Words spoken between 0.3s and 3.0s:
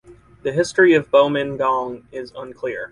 The history of Bo Min Gaung is unclear.